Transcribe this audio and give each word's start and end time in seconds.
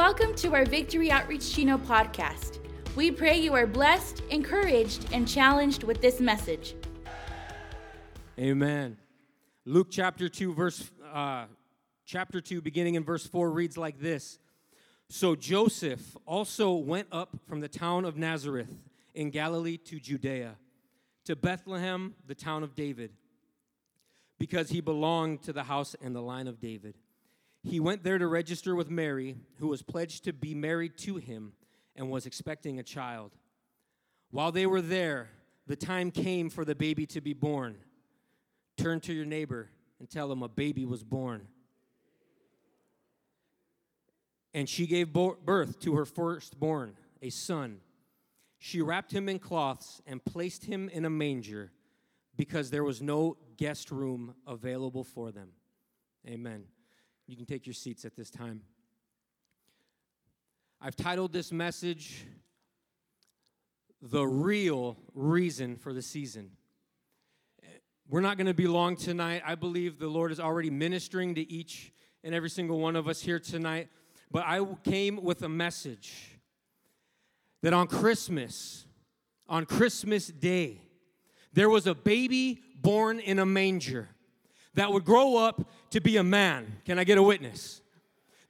Welcome 0.00 0.34
to 0.36 0.54
our 0.54 0.64
Victory 0.64 1.10
Outreach 1.10 1.54
Chino 1.54 1.76
podcast. 1.76 2.58
We 2.96 3.10
pray 3.10 3.38
you 3.38 3.52
are 3.52 3.66
blessed, 3.66 4.22
encouraged, 4.30 5.06
and 5.12 5.28
challenged 5.28 5.82
with 5.82 6.00
this 6.00 6.20
message. 6.20 6.74
Amen. 8.38 8.96
Luke 9.66 9.88
chapter 9.90 10.30
2, 10.30 10.54
verse 10.54 10.90
uh, 11.12 11.44
chapter 12.06 12.40
2, 12.40 12.62
beginning 12.62 12.94
in 12.94 13.04
verse 13.04 13.26
4, 13.26 13.50
reads 13.50 13.76
like 13.76 14.00
this. 14.00 14.38
So 15.10 15.36
Joseph 15.36 16.16
also 16.24 16.72
went 16.72 17.08
up 17.12 17.36
from 17.46 17.60
the 17.60 17.68
town 17.68 18.06
of 18.06 18.16
Nazareth 18.16 18.72
in 19.14 19.28
Galilee 19.28 19.76
to 19.76 20.00
Judea, 20.00 20.54
to 21.26 21.36
Bethlehem, 21.36 22.14
the 22.26 22.34
town 22.34 22.62
of 22.62 22.74
David, 22.74 23.12
because 24.38 24.70
he 24.70 24.80
belonged 24.80 25.42
to 25.42 25.52
the 25.52 25.64
house 25.64 25.94
and 26.00 26.16
the 26.16 26.22
line 26.22 26.48
of 26.48 26.58
David. 26.58 26.94
He 27.62 27.80
went 27.80 28.02
there 28.02 28.18
to 28.18 28.26
register 28.26 28.74
with 28.74 28.90
Mary, 28.90 29.36
who 29.58 29.68
was 29.68 29.82
pledged 29.82 30.24
to 30.24 30.32
be 30.32 30.54
married 30.54 30.96
to 30.98 31.16
him 31.16 31.52
and 31.94 32.10
was 32.10 32.26
expecting 32.26 32.78
a 32.78 32.82
child. 32.82 33.32
While 34.30 34.52
they 34.52 34.66
were 34.66 34.80
there, 34.80 35.30
the 35.66 35.76
time 35.76 36.10
came 36.10 36.48
for 36.48 36.64
the 36.64 36.74
baby 36.74 37.06
to 37.06 37.20
be 37.20 37.34
born. 37.34 37.76
Turn 38.76 39.00
to 39.00 39.12
your 39.12 39.26
neighbor 39.26 39.68
and 39.98 40.08
tell 40.08 40.32
him 40.32 40.42
a 40.42 40.48
baby 40.48 40.84
was 40.86 41.04
born. 41.04 41.46
And 44.54 44.68
she 44.68 44.86
gave 44.86 45.12
birth 45.12 45.78
to 45.80 45.94
her 45.94 46.06
firstborn, 46.06 46.96
a 47.20 47.30
son. 47.30 47.80
She 48.58 48.80
wrapped 48.80 49.12
him 49.12 49.28
in 49.28 49.38
cloths 49.38 50.00
and 50.06 50.24
placed 50.24 50.64
him 50.64 50.88
in 50.88 51.04
a 51.04 51.10
manger 51.10 51.72
because 52.36 52.70
there 52.70 52.84
was 52.84 53.02
no 53.02 53.36
guest 53.58 53.90
room 53.90 54.34
available 54.46 55.04
for 55.04 55.30
them. 55.30 55.50
Amen. 56.26 56.64
You 57.30 57.36
can 57.36 57.46
take 57.46 57.64
your 57.64 57.74
seats 57.74 58.04
at 58.04 58.16
this 58.16 58.28
time. 58.28 58.62
I've 60.80 60.96
titled 60.96 61.32
this 61.32 61.52
message, 61.52 62.26
The 64.02 64.26
Real 64.26 64.96
Reason 65.14 65.76
for 65.76 65.92
the 65.92 66.02
Season. 66.02 66.50
We're 68.08 68.20
not 68.20 68.36
going 68.36 68.48
to 68.48 68.54
be 68.54 68.66
long 68.66 68.96
tonight. 68.96 69.44
I 69.46 69.54
believe 69.54 70.00
the 70.00 70.08
Lord 70.08 70.32
is 70.32 70.40
already 70.40 70.70
ministering 70.70 71.36
to 71.36 71.48
each 71.48 71.92
and 72.24 72.34
every 72.34 72.50
single 72.50 72.80
one 72.80 72.96
of 72.96 73.06
us 73.06 73.20
here 73.20 73.38
tonight. 73.38 73.90
But 74.32 74.42
I 74.44 74.66
came 74.82 75.22
with 75.22 75.42
a 75.42 75.48
message 75.48 76.40
that 77.62 77.72
on 77.72 77.86
Christmas, 77.86 78.86
on 79.48 79.66
Christmas 79.66 80.26
Day, 80.26 80.82
there 81.52 81.70
was 81.70 81.86
a 81.86 81.94
baby 81.94 82.60
born 82.74 83.20
in 83.20 83.38
a 83.38 83.46
manger 83.46 84.08
that 84.74 84.92
would 84.92 85.04
grow 85.04 85.36
up 85.36 85.70
to 85.90 86.00
be 86.00 86.16
a 86.16 86.24
man. 86.24 86.78
Can 86.84 86.98
I 86.98 87.04
get 87.04 87.18
a 87.18 87.22
witness? 87.22 87.80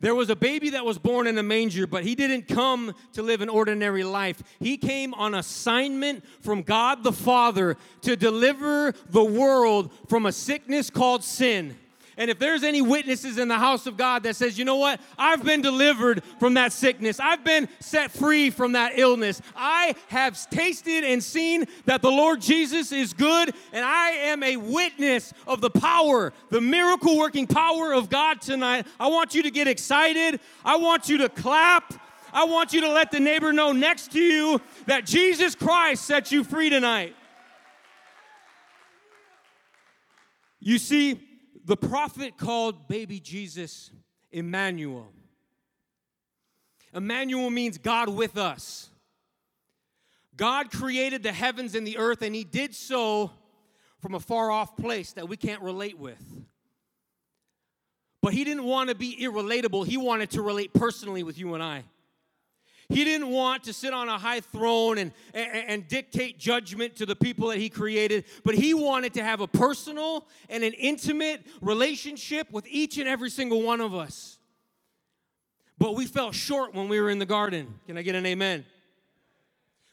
There 0.01 0.15
was 0.15 0.31
a 0.31 0.37
baby 0.37 0.71
that 0.71 0.85
was 0.85 0.99
born 0.99 1.27
in 1.27 1.37
a 1.37 1.43
manger, 1.43 1.87
but 1.87 2.05
he 2.05 2.15
didn't 2.15 2.49
come 2.49 2.95
to 3.13 3.23
live 3.23 3.43
an 3.43 3.51
ordinary 3.51 4.03
life. 4.03 4.43
He 4.59 4.79
came 4.79 5.13
on 5.13 5.35
assignment 5.35 6.25
from 6.41 6.63
God 6.63 7.05
the 7.05 7.13
Father 7.13 7.77
to 8.03 8.17
deliver 8.17 8.95
the 9.11 9.25
world 9.25 9.93
from 10.09 10.25
a 10.25 10.33
sickness 10.33 10.89
called 10.89 11.23
sin. 11.23 11.77
And 12.17 12.31
if 12.31 12.39
there's 12.39 12.63
any 12.63 12.83
witnesses 12.83 13.39
in 13.39 13.49
the 13.49 13.59
house 13.59 13.87
of 13.87 13.97
God 13.97 14.23
that 14.25 14.37
says, 14.37 14.59
you 14.59 14.65
know 14.65 14.77
what, 14.77 15.01
I've 15.17 15.45
been 15.45 15.63
delivered 15.63 16.23
from 16.39 16.55
that 16.55 16.73
sickness, 16.73 17.21
I've 17.21 17.45
been 17.45 17.69
set 17.81 18.11
free 18.11 18.51
from 18.51 18.73
that 18.73 18.99
illness, 18.99 19.41
I 19.57 19.95
have 20.09 20.39
tasted 20.51 21.05
and 21.05 21.23
seen 21.23 21.67
that 21.87 22.03
the 22.03 22.11
Lord 22.11 22.41
Jesus 22.41 22.93
is 22.93 23.13
good, 23.13 23.55
and 23.73 23.85
I 23.85 24.11
am 24.11 24.43
a 24.43 24.57
witness 24.57 25.33
of 25.47 25.61
the 25.61 25.71
power, 25.71 26.33
the 26.51 26.61
miracle 26.61 27.17
working 27.17 27.47
power 27.47 27.93
of 27.93 28.11
God 28.11 28.41
tonight. 28.41 28.87
I 28.99 29.09
want 29.09 29.35
you 29.35 29.43
to 29.45 29.51
get 29.51 29.69
excited, 29.69 30.41
I 30.65 30.77
want 30.77 31.09
you 31.09 31.19
to 31.19 31.29
clap. 31.29 31.95
I 32.33 32.45
want 32.45 32.73
you 32.73 32.83
to 32.83 32.89
let 32.89 33.11
the 33.11 33.19
neighbor 33.19 33.53
know 33.53 33.73
next 33.73 34.13
to 34.13 34.21
you 34.21 34.61
that 34.87 35.05
Jesus 35.05 35.57
Christ 35.57 36.05
set 36.05 36.31
you 36.31 36.45
free 36.45 36.71
tonight. 36.71 37.17
You 40.61 40.79
see, 40.79 41.21
the 41.71 41.77
prophet 41.77 42.37
called 42.37 42.89
baby 42.89 43.21
Jesus 43.21 43.93
Emmanuel. 44.33 45.07
Emmanuel 46.93 47.49
means 47.49 47.79
God 47.79 48.09
with 48.09 48.37
us. 48.37 48.89
God 50.37 50.73
created 50.73 51.23
the 51.23 51.31
heavens 51.31 51.77
and 51.77 51.87
the 51.87 51.97
earth, 51.97 52.23
and 52.23 52.35
He 52.35 52.43
did 52.43 52.75
so 52.75 53.31
from 54.01 54.17
a 54.17 54.19
far 54.19 54.51
off 54.51 54.77
place 54.77 55.13
that 55.13 55.29
we 55.29 55.37
can't 55.37 55.63
relate 55.63 55.97
with. 55.97 56.21
But 58.21 58.33
He 58.33 58.43
didn't 58.43 58.65
want 58.65 58.89
to 58.89 58.97
be 58.97 59.17
irrelatable, 59.23 59.87
He 59.87 59.97
wanted 59.97 60.31
to 60.31 60.43
relate 60.43 60.75
personally 60.75 61.23
with 61.23 61.39
you 61.39 61.55
and 61.55 61.63
I. 61.63 61.85
He 62.91 63.05
didn't 63.05 63.29
want 63.29 63.63
to 63.65 63.73
sit 63.73 63.95
on 63.95 64.09
a 64.09 64.19
high 64.19 64.41
throne 64.41 64.99
and, 64.99 65.13
and, 65.33 65.65
and, 65.69 65.89
dictate 65.89 66.41
judgment 66.41 66.97
to 66.97 67.07
the 67.07 67.15
people 67.15 67.49
that 67.49 67.59
he 67.59 67.69
created, 67.69 68.25
but 68.45 68.57
he 68.57 68.75
wanted 68.75 69.15
to 69.15 69.23
have 69.23 69.41
a 69.41 69.47
personal 69.47 70.27
and 70.49 70.65
an 70.65 70.73
intimate 70.73 71.47
relationship 71.61 72.51
with 72.51 72.67
each 72.67 72.99
and 72.99 73.09
every 73.09 73.31
single 73.31 73.63
one 73.63 73.81
of 73.81 73.95
us. 73.95 74.39
But 75.79 75.95
we 75.95 76.05
fell 76.05 76.33
short 76.33 76.75
when 76.75 76.89
we 76.89 77.01
were 77.01 77.11
in 77.11 77.21
the 77.21 77.27
garden. 77.27 77.79
Can 77.87 77.97
I 77.97 78.03
get 78.03 78.17
an 78.17 78.27
amen? 78.27 78.67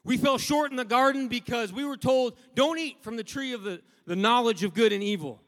We 0.04 0.18
fell 0.18 0.40
short 0.40 0.72
in 0.72 0.78
the 0.78 0.84
garden 0.84 1.28
because 1.28 1.72
we 1.72 1.86
were 1.86 1.98
told, 1.98 2.36
don't 2.56 2.80
eat 2.80 3.04
from 3.04 3.16
the 3.16 3.24
tree 3.24 3.54
of 3.54 3.62
the, 3.62 3.82
the 4.08 4.16
knowledge 4.16 4.64
of 4.64 4.74
good 4.74 4.92
and 4.92 5.04
evil. 5.04 5.40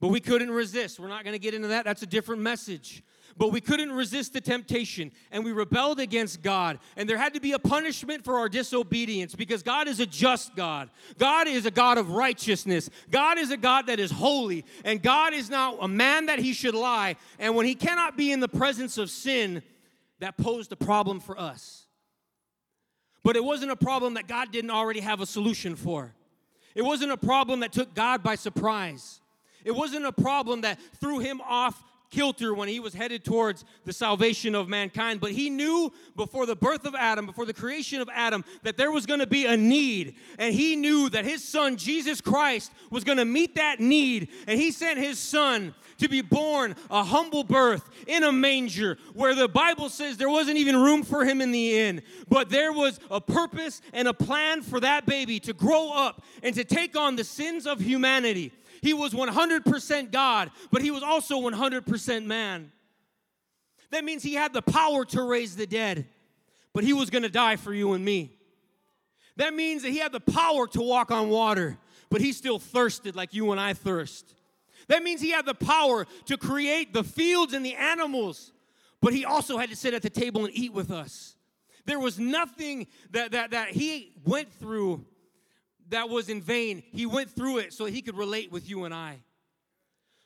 But 0.00 0.08
we 0.08 0.18
couldn't 0.18 0.50
resist. 0.50 0.98
We're 0.98 1.06
not 1.06 1.22
going 1.22 1.34
to 1.34 1.38
get 1.38 1.54
into 1.54 1.68
that. 1.68 1.84
That's 1.84 2.02
a 2.02 2.06
different 2.06 2.42
message. 2.42 3.04
But 3.36 3.52
we 3.52 3.60
couldn't 3.60 3.92
resist 3.92 4.32
the 4.32 4.40
temptation 4.40 5.10
and 5.30 5.44
we 5.44 5.52
rebelled 5.52 6.00
against 6.00 6.42
God. 6.42 6.78
And 6.96 7.08
there 7.08 7.18
had 7.18 7.34
to 7.34 7.40
be 7.40 7.52
a 7.52 7.58
punishment 7.58 8.24
for 8.24 8.38
our 8.38 8.48
disobedience 8.48 9.34
because 9.34 9.62
God 9.62 9.88
is 9.88 10.00
a 10.00 10.06
just 10.06 10.54
God. 10.54 10.90
God 11.18 11.48
is 11.48 11.66
a 11.66 11.70
God 11.70 11.98
of 11.98 12.10
righteousness. 12.10 12.90
God 13.10 13.38
is 13.38 13.50
a 13.50 13.56
God 13.56 13.86
that 13.86 14.00
is 14.00 14.10
holy. 14.10 14.64
And 14.84 15.02
God 15.02 15.32
is 15.32 15.50
not 15.50 15.78
a 15.80 15.88
man 15.88 16.26
that 16.26 16.38
he 16.38 16.52
should 16.52 16.74
lie. 16.74 17.16
And 17.38 17.56
when 17.56 17.66
he 17.66 17.74
cannot 17.74 18.16
be 18.16 18.32
in 18.32 18.40
the 18.40 18.48
presence 18.48 18.98
of 18.98 19.10
sin, 19.10 19.62
that 20.20 20.36
posed 20.36 20.70
a 20.70 20.76
problem 20.76 21.18
for 21.18 21.38
us. 21.38 21.86
But 23.24 23.36
it 23.36 23.44
wasn't 23.44 23.72
a 23.72 23.76
problem 23.76 24.14
that 24.14 24.28
God 24.28 24.52
didn't 24.52 24.70
already 24.70 25.00
have 25.00 25.20
a 25.20 25.26
solution 25.26 25.76
for. 25.76 26.14
It 26.74 26.82
wasn't 26.82 27.12
a 27.12 27.16
problem 27.16 27.60
that 27.60 27.72
took 27.72 27.94
God 27.94 28.22
by 28.22 28.36
surprise. 28.36 29.20
It 29.64 29.72
wasn't 29.72 30.06
a 30.06 30.12
problem 30.12 30.62
that 30.62 30.78
threw 31.00 31.18
him 31.18 31.40
off 31.40 31.82
kilter 32.12 32.54
when 32.54 32.68
he 32.68 32.78
was 32.78 32.94
headed 32.94 33.24
towards 33.24 33.64
the 33.84 33.92
salvation 33.92 34.54
of 34.54 34.68
mankind. 34.68 35.20
But 35.20 35.32
he 35.32 35.50
knew 35.50 35.92
before 36.14 36.46
the 36.46 36.54
birth 36.54 36.84
of 36.84 36.94
Adam, 36.94 37.26
before 37.26 37.46
the 37.46 37.54
creation 37.54 38.00
of 38.00 38.08
Adam, 38.12 38.44
that 38.62 38.76
there 38.76 38.92
was 38.92 39.06
going 39.06 39.20
to 39.20 39.26
be 39.26 39.46
a 39.46 39.56
need. 39.56 40.14
And 40.38 40.54
he 40.54 40.76
knew 40.76 41.08
that 41.08 41.24
his 41.24 41.42
son, 41.42 41.76
Jesus 41.76 42.20
Christ, 42.20 42.70
was 42.90 43.02
going 43.02 43.18
to 43.18 43.24
meet 43.24 43.56
that 43.56 43.80
need. 43.80 44.28
And 44.46 44.60
he 44.60 44.70
sent 44.70 44.98
his 44.98 45.18
son 45.18 45.74
to 45.98 46.08
be 46.08 46.20
born 46.20 46.74
a 46.90 47.02
humble 47.02 47.44
birth 47.44 47.88
in 48.06 48.24
a 48.24 48.32
manger 48.32 48.98
where 49.14 49.34
the 49.34 49.48
Bible 49.48 49.88
says 49.88 50.16
there 50.16 50.28
wasn't 50.28 50.58
even 50.58 50.76
room 50.76 51.02
for 51.02 51.24
him 51.24 51.40
in 51.40 51.52
the 51.52 51.78
inn. 51.78 52.02
But 52.28 52.50
there 52.50 52.72
was 52.72 53.00
a 53.10 53.20
purpose 53.20 53.80
and 53.92 54.06
a 54.06 54.14
plan 54.14 54.62
for 54.62 54.80
that 54.80 55.06
baby 55.06 55.40
to 55.40 55.52
grow 55.52 55.92
up 55.92 56.22
and 56.42 56.54
to 56.54 56.64
take 56.64 56.96
on 56.96 57.16
the 57.16 57.24
sins 57.24 57.66
of 57.66 57.80
humanity. 57.80 58.52
He 58.82 58.92
was 58.92 59.14
100% 59.14 60.10
God, 60.10 60.50
but 60.72 60.82
he 60.82 60.90
was 60.90 61.04
also 61.04 61.40
100% 61.40 62.26
man. 62.26 62.72
That 63.90 64.04
means 64.04 64.22
he 64.22 64.34
had 64.34 64.52
the 64.52 64.62
power 64.62 65.04
to 65.06 65.22
raise 65.22 65.54
the 65.54 65.66
dead, 65.66 66.08
but 66.74 66.82
he 66.82 66.92
was 66.92 67.08
going 67.08 67.22
to 67.22 67.30
die 67.30 67.56
for 67.56 67.72
you 67.72 67.92
and 67.92 68.04
me. 68.04 68.32
That 69.36 69.54
means 69.54 69.82
that 69.82 69.90
he 69.90 69.98
had 69.98 70.12
the 70.12 70.20
power 70.20 70.66
to 70.68 70.82
walk 70.82 71.12
on 71.12 71.28
water, 71.28 71.78
but 72.10 72.20
he 72.20 72.32
still 72.32 72.58
thirsted 72.58 73.14
like 73.14 73.32
you 73.32 73.52
and 73.52 73.60
I 73.60 73.72
thirst. 73.72 74.34
That 74.88 75.04
means 75.04 75.20
he 75.20 75.30
had 75.30 75.46
the 75.46 75.54
power 75.54 76.06
to 76.26 76.36
create 76.36 76.92
the 76.92 77.04
fields 77.04 77.52
and 77.52 77.64
the 77.64 77.76
animals, 77.76 78.52
but 79.00 79.14
he 79.14 79.24
also 79.24 79.58
had 79.58 79.70
to 79.70 79.76
sit 79.76 79.94
at 79.94 80.02
the 80.02 80.10
table 80.10 80.44
and 80.44 80.54
eat 80.56 80.72
with 80.72 80.90
us. 80.90 81.36
There 81.84 82.00
was 82.00 82.18
nothing 82.18 82.88
that, 83.12 83.32
that, 83.32 83.52
that 83.52 83.70
he 83.70 84.12
went 84.24 84.52
through 84.52 85.04
that 85.92 86.08
was 86.08 86.28
in 86.28 86.42
vain. 86.42 86.82
He 86.92 87.06
went 87.06 87.30
through 87.30 87.58
it 87.58 87.72
so 87.72 87.84
he 87.84 88.02
could 88.02 88.16
relate 88.16 88.50
with 88.50 88.68
you 88.68 88.84
and 88.84 88.92
I. 88.92 89.20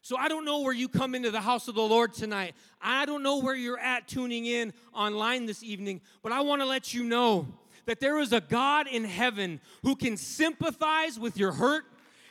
So 0.00 0.16
I 0.16 0.28
don't 0.28 0.44
know 0.44 0.60
where 0.60 0.72
you 0.72 0.88
come 0.88 1.16
into 1.16 1.32
the 1.32 1.40
house 1.40 1.66
of 1.66 1.74
the 1.74 1.82
Lord 1.82 2.14
tonight. 2.14 2.54
I 2.80 3.06
don't 3.06 3.24
know 3.24 3.40
where 3.40 3.56
you're 3.56 3.78
at 3.78 4.06
tuning 4.06 4.46
in 4.46 4.72
online 4.94 5.46
this 5.46 5.64
evening, 5.64 6.00
but 6.22 6.30
I 6.30 6.42
want 6.42 6.62
to 6.62 6.66
let 6.66 6.94
you 6.94 7.02
know 7.02 7.48
that 7.86 7.98
there 7.98 8.20
is 8.20 8.32
a 8.32 8.40
God 8.40 8.86
in 8.86 9.04
heaven 9.04 9.60
who 9.82 9.96
can 9.96 10.16
sympathize 10.16 11.18
with 11.18 11.36
your 11.36 11.52
hurt. 11.52 11.84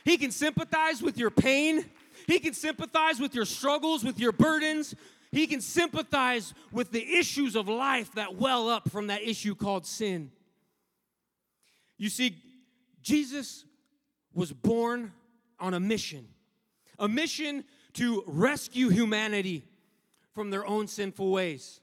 He 0.04 0.16
can 0.16 0.30
sympathize 0.30 1.02
with 1.02 1.18
your 1.18 1.30
pain. 1.30 1.84
He 2.26 2.38
can 2.38 2.54
sympathize 2.54 3.20
with 3.20 3.34
your 3.34 3.44
struggles, 3.44 4.02
with 4.02 4.18
your 4.18 4.32
burdens. 4.32 4.94
He 5.30 5.46
can 5.46 5.60
sympathize 5.60 6.54
with 6.72 6.92
the 6.92 7.18
issues 7.18 7.56
of 7.56 7.68
life 7.68 8.12
that 8.12 8.36
well 8.36 8.70
up 8.70 8.90
from 8.90 9.08
that 9.08 9.22
issue 9.22 9.54
called 9.54 9.84
sin. 9.84 10.30
You 11.98 12.08
see, 12.08 12.36
Jesus 13.06 13.64
was 14.34 14.52
born 14.52 15.12
on 15.60 15.74
a 15.74 15.78
mission, 15.78 16.26
a 16.98 17.06
mission 17.06 17.62
to 17.92 18.24
rescue 18.26 18.88
humanity 18.88 19.62
from 20.34 20.50
their 20.50 20.66
own 20.66 20.88
sinful 20.88 21.30
ways. 21.30 21.80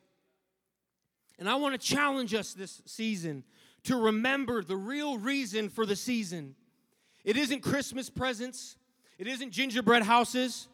And 1.40 1.48
I 1.48 1.56
want 1.56 1.80
to 1.80 1.88
challenge 1.88 2.34
us 2.34 2.54
this 2.54 2.82
season 2.86 3.46
to 3.84 3.96
remember 3.96 4.64
the 4.64 4.76
real 4.76 5.18
reason 5.18 5.70
for 5.70 5.86
the 5.86 5.96
season. 5.96 6.56
It 7.24 7.38
isn't 7.38 7.62
Christmas 7.62 8.10
presents, 8.10 8.76
it 9.18 9.26
isn't 9.26 9.52
gingerbread 9.52 10.04
houses, 10.04 10.68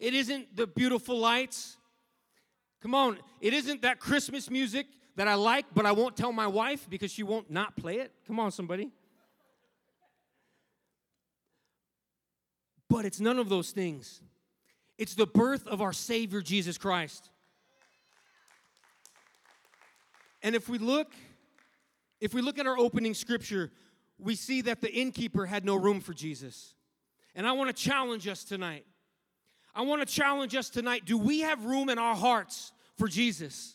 it 0.00 0.12
isn't 0.12 0.56
the 0.56 0.66
beautiful 0.66 1.20
lights. 1.20 1.76
Come 2.82 2.96
on, 2.96 3.18
it 3.40 3.54
isn't 3.54 3.82
that 3.82 4.00
Christmas 4.00 4.50
music 4.50 4.88
that 5.14 5.28
I 5.28 5.34
like, 5.34 5.66
but 5.72 5.86
I 5.86 5.92
won't 5.92 6.16
tell 6.16 6.32
my 6.32 6.48
wife 6.48 6.90
because 6.90 7.12
she 7.12 7.22
won't 7.22 7.48
not 7.48 7.76
play 7.76 7.98
it. 7.98 8.10
Come 8.26 8.40
on, 8.40 8.50
somebody. 8.50 8.90
But 12.94 13.04
it's 13.04 13.18
none 13.18 13.40
of 13.40 13.48
those 13.48 13.72
things. 13.72 14.20
It's 14.98 15.16
the 15.16 15.26
birth 15.26 15.66
of 15.66 15.82
our 15.82 15.92
Savior, 15.92 16.40
Jesus 16.40 16.78
Christ. 16.78 17.28
And 20.44 20.54
if 20.54 20.68
we 20.68 20.78
look, 20.78 21.12
if 22.20 22.32
we 22.32 22.40
look 22.40 22.56
at 22.60 22.68
our 22.68 22.78
opening 22.78 23.12
scripture, 23.14 23.72
we 24.16 24.36
see 24.36 24.60
that 24.60 24.80
the 24.80 24.92
innkeeper 24.92 25.44
had 25.44 25.64
no 25.64 25.74
room 25.74 26.00
for 26.00 26.14
Jesus. 26.14 26.76
And 27.34 27.48
I 27.48 27.50
want 27.50 27.76
to 27.76 27.82
challenge 27.82 28.28
us 28.28 28.44
tonight. 28.44 28.86
I 29.74 29.82
want 29.82 30.00
to 30.00 30.06
challenge 30.06 30.54
us 30.54 30.70
tonight. 30.70 31.04
Do 31.04 31.18
we 31.18 31.40
have 31.40 31.64
room 31.64 31.88
in 31.88 31.98
our 31.98 32.14
hearts 32.14 32.70
for 32.96 33.08
Jesus? 33.08 33.74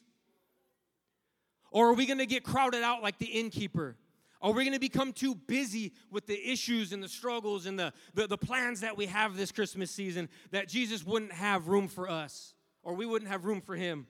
Or 1.72 1.90
are 1.90 1.94
we 1.94 2.06
going 2.06 2.20
to 2.20 2.26
get 2.26 2.46
crowded 2.46 2.84
out 2.84 3.04
like 3.04 3.18
the 3.18 3.26
innkeeper? 3.26 3.98
Are 4.42 4.52
we 4.52 4.64
going 4.64 4.74
to 4.74 4.80
become 4.80 5.12
too 5.12 5.36
busy 5.36 5.94
with 6.10 6.26
the 6.26 6.50
issues 6.50 6.94
and 6.94 7.04
the 7.04 7.10
struggles 7.10 7.66
and 7.66 7.78
the, 7.78 7.92
the, 8.14 8.28
the, 8.28 8.38
plans 8.38 8.80
that 8.82 8.96
we 8.96 9.06
have 9.08 9.36
this 9.36 9.52
Christmas 9.52 9.92
season 9.92 10.30
that 10.52 10.70
Jesus 10.70 11.06
wouldn't 11.06 11.34
have 11.34 11.68
room 11.68 11.90
for 11.90 12.10
us 12.10 12.54
or 12.82 12.94
we 12.94 13.06
wouldn't 13.06 13.30
have 13.30 13.44
room 13.44 13.60
for 13.60 13.76
him? 13.76 14.08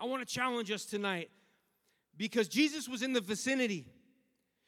I 0.00 0.06
want 0.06 0.26
to 0.26 0.34
challenge 0.34 0.72
us 0.72 0.84
tonight 0.84 1.30
because 2.16 2.48
Jesus 2.48 2.88
was 2.88 3.02
in 3.02 3.12
the 3.12 3.20
vicinity. 3.20 3.86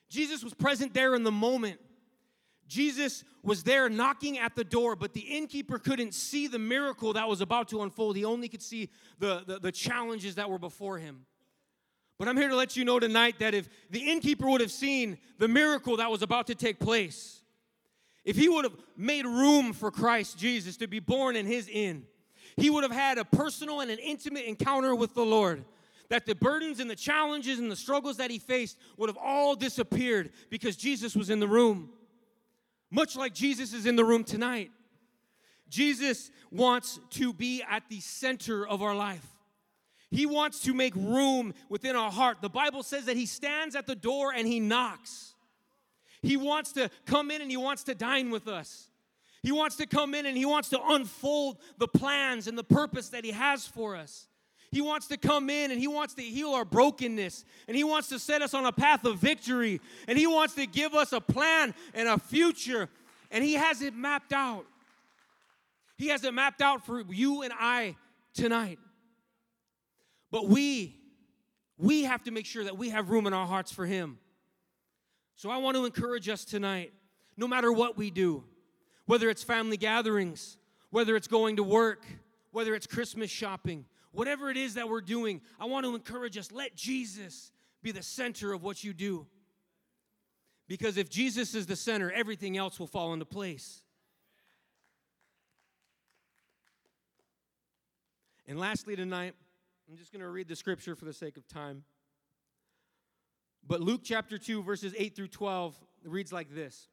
Jesus 0.09 0.45
was 0.45 0.55
present 0.55 0.95
there 0.95 1.15
in 1.15 1.25
the 1.25 1.33
moment. 1.33 1.81
Jesus 2.69 3.25
was 3.43 3.63
there 3.63 3.89
knocking 3.89 4.39
at 4.39 4.55
the 4.55 4.65
door, 4.65 4.95
but 4.95 5.15
the 5.15 5.21
innkeeper 5.21 5.79
couldn't 5.79 6.13
see 6.13 6.47
the 6.47 6.59
miracle 6.59 7.15
that 7.15 7.27
was 7.27 7.41
about 7.41 7.69
to 7.69 7.83
unfold. 7.83 8.17
He 8.17 8.25
only 8.25 8.49
could 8.49 8.63
see 8.63 8.91
the, 9.19 9.43
the, 9.47 9.59
the, 9.59 9.73
challenges 9.73 10.35
that 10.35 10.51
were 10.51 10.59
before 10.59 10.99
him. 10.99 11.25
But 12.19 12.29
I'm 12.29 12.37
here 12.37 12.49
to 12.49 12.57
let 12.57 12.77
you 12.77 12.85
know 12.85 12.99
tonight 12.99 13.37
that 13.39 13.55
if 13.55 13.69
the 13.91 14.11
innkeeper 14.11 14.49
would 14.49 14.61
have 14.61 14.73
seen 14.73 15.19
the 15.39 15.47
miracle 15.47 15.99
that 15.99 16.11
was 16.11 16.23
about 16.23 16.49
to 16.49 16.55
take 16.55 16.81
place, 16.81 17.41
if 18.25 18.37
he 18.37 18.49
would 18.49 18.65
have 18.65 18.77
made 18.97 19.25
room 19.25 19.73
for 19.73 19.91
Christ 19.91 20.37
Jesus 20.37 20.77
to 20.79 20.89
be 20.89 20.99
born 20.99 21.37
in 21.37 21.47
his 21.47 21.69
inn, 21.69 22.05
he 22.57 22.71
would 22.71 22.83
have 22.83 22.93
had 22.93 23.19
a 23.19 23.25
personal 23.25 23.81
and 23.81 23.91
an 23.91 23.99
intimate 24.01 24.45
encounter 24.47 24.95
with 24.95 25.15
the 25.15 25.25
Lord 25.25 25.65
that 26.09 26.27
the 26.27 26.35
burdens 26.35 26.81
and 26.81 26.91
the 26.91 26.97
challenges 26.97 27.59
and 27.59 27.71
the 27.71 27.77
struggles 27.77 28.17
that 28.17 28.31
he 28.31 28.39
faced 28.39 28.79
would 28.97 29.09
have 29.09 29.19
all 29.19 29.55
disappeared 29.55 30.31
because 30.51 30.77
Jesus 30.77 31.15
was 31.15 31.31
in 31.31 31.39
the 31.39 31.47
room. 31.47 31.91
Much 32.91 33.15
like 33.15 33.35
Jesus 33.35 33.73
is 33.73 33.87
in 33.87 33.95
the 33.95 34.05
room 34.05 34.25
tonight. 34.25 34.71
Jesus 35.69 36.31
wants 36.51 36.99
to 37.11 37.33
be 37.33 37.63
at 37.63 37.83
the 37.89 38.01
center 38.01 38.67
of 38.67 38.83
our 38.83 38.95
life. 38.95 39.27
He 40.11 40.25
wants 40.25 40.61
to 40.61 40.75
make 40.75 40.95
room 40.95 41.53
within 41.69 41.95
our 41.95 42.11
heart. 42.11 42.39
The 42.41 42.49
Bible 42.49 42.83
says 42.83 43.07
that 43.07 43.17
He 43.17 43.27
stands 43.27 43.77
at 43.77 43.87
the 43.87 43.95
door 43.95 44.33
and 44.35 44.47
He 44.47 44.61
knocks. 44.61 45.35
He 46.23 46.37
wants 46.37 46.73
to 46.73 46.91
come 47.07 47.31
in 47.31 47.43
and 47.43 47.51
He 47.51 47.57
wants 47.57 47.85
to 47.85 47.95
dine 47.95 48.31
with 48.31 48.49
us. 48.49 48.89
He 49.43 49.53
wants 49.53 49.77
to 49.77 49.87
come 49.87 50.15
in 50.15 50.27
and 50.27 50.37
He 50.37 50.47
wants 50.47 50.71
to 50.71 50.81
unfold 50.83 51.59
the 51.77 51.89
plans 51.89 52.47
and 52.47 52.57
the 52.57 52.65
purpose 52.65 53.11
that 53.11 53.25
He 53.25 53.33
has 53.33 53.67
for 53.67 53.97
us. 53.97 54.29
He 54.71 54.81
wants 54.81 55.07
to 55.09 55.17
come 55.17 55.49
in 55.49 55.71
and 55.71 55.81
He 55.81 55.89
wants 55.89 56.15
to 56.15 56.23
heal 56.23 56.51
our 56.51 56.65
brokenness 56.65 57.45
and 57.67 57.77
He 57.77 57.85
wants 57.85 58.09
to 58.09 58.19
set 58.19 58.41
us 58.41 58.55
on 58.55 58.65
a 58.65 58.73
path 58.73 59.05
of 59.05 59.19
victory 59.19 59.81
and 60.07 60.19
He 60.19 60.27
wants 60.27 60.55
to 60.55 60.67
give 60.67 60.95
us 60.95 61.13
a 61.13 61.21
plan 61.21 61.75
and 61.95 62.09
a 62.09 62.19
future 62.19 62.89
and 63.31 63.45
He 63.45 63.55
has 63.55 63.83
it 63.83 63.95
mapped 63.95 64.33
out. 64.33 64.65
He 65.99 66.09
has 66.09 66.25
it 66.25 66.33
mapped 66.33 66.63
out 66.63 66.87
for 66.87 67.03
you 67.13 67.43
and 67.43 67.53
I 67.59 67.97
tonight. 68.33 68.79
But 70.31 70.49
we, 70.49 70.97
we 71.77 72.05
have 72.05 72.23
to 72.25 72.31
make 72.31 72.47
sure 72.47 72.65
that 72.65 72.77
we 72.77 72.91
have 72.91 73.11
room 73.11 73.27
in 73.27 73.33
our 73.33 73.47
hearts 73.47 73.73
for 73.73 73.87
Him. 73.87 74.19
So 75.37 75.51
I 75.51 75.59
want 75.59 75.77
to 75.77 75.85
encourage 75.85 76.29
us 76.29 76.45
tonight, 76.45 76.93
no 77.37 77.47
matter 77.47 77.73
what 77.73 77.97
we 77.97 78.11
do, 78.11 78.45
whether 79.07 79.31
it's 79.31 79.43
family 79.43 79.77
gatherings, 79.77 80.59
whether 80.91 81.17
it's 81.17 81.29
going 81.29 81.57
to 81.57 81.63
work, 81.63 82.05
whether 82.51 82.75
it's 82.75 82.87
Christmas 82.87 83.31
shopping, 83.31 83.85
whatever 84.13 84.51
it 84.51 84.57
is 84.57 84.75
that 84.75 84.89
we're 84.89 85.01
doing, 85.01 85.41
I 85.61 85.67
want 85.67 85.87
to 85.87 85.95
encourage 85.95 86.37
us 86.37 86.51
let 86.51 86.75
Jesus 86.75 87.53
be 87.83 87.93
the 87.93 88.03
center 88.03 88.53
of 88.53 88.63
what 88.63 88.83
you 88.83 88.93
do. 88.93 89.27
Because 90.67 90.99
if 90.99 91.09
Jesus 91.09 91.55
is 91.55 91.67
the 91.67 91.77
center, 91.77 92.11
everything 92.11 92.57
else 92.57 92.79
will 92.79 92.87
fall 92.87 93.13
into 93.13 93.25
place. 93.25 93.83
And 98.47 98.59
lastly, 98.59 98.97
tonight, 98.97 99.35
I'm 99.89 99.97
just 99.97 100.13
going 100.13 100.21
to 100.21 100.29
read 100.29 100.49
the 100.49 100.57
scripture 100.57 100.95
for 100.95 101.07
the 101.07 101.15
sake 101.15 101.39
of 101.39 101.49
time. 101.49 101.83
But 103.67 103.81
Luke 103.81 104.03
chapter 104.05 104.37
2, 104.37 104.63
verses 104.63 104.95
8 104.97 105.17
through 105.17 105.29
12 105.29 105.75
reads 106.05 106.31
like 106.31 106.55
this 106.55 106.89